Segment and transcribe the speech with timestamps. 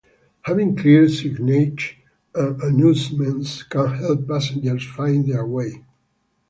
[0.45, 1.93] Having clear signage
[2.33, 5.83] and announcements can help passengers find their way.